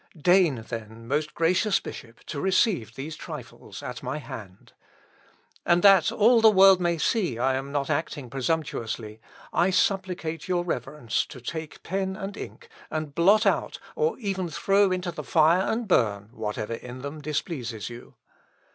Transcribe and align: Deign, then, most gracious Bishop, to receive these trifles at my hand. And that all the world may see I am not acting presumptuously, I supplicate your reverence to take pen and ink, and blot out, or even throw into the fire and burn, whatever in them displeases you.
Deign, 0.19 0.63
then, 0.69 1.07
most 1.07 1.35
gracious 1.35 1.79
Bishop, 1.79 2.21
to 2.21 2.41
receive 2.41 2.95
these 2.95 3.15
trifles 3.15 3.83
at 3.83 4.01
my 4.01 4.17
hand. 4.17 4.73
And 5.63 5.83
that 5.83 6.11
all 6.11 6.41
the 6.41 6.49
world 6.49 6.81
may 6.81 6.97
see 6.97 7.37
I 7.37 7.53
am 7.53 7.71
not 7.71 7.87
acting 7.91 8.27
presumptuously, 8.31 9.21
I 9.53 9.69
supplicate 9.69 10.47
your 10.47 10.63
reverence 10.63 11.23
to 11.27 11.39
take 11.39 11.83
pen 11.83 12.15
and 12.15 12.35
ink, 12.35 12.67
and 12.89 13.13
blot 13.13 13.45
out, 13.45 13.77
or 13.95 14.17
even 14.17 14.49
throw 14.49 14.91
into 14.91 15.11
the 15.11 15.23
fire 15.23 15.71
and 15.71 15.87
burn, 15.87 16.29
whatever 16.33 16.73
in 16.73 17.03
them 17.03 17.21
displeases 17.21 17.91
you. 17.91 18.15